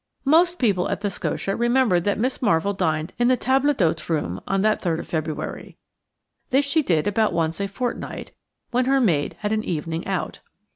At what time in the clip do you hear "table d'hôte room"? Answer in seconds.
3.37-4.41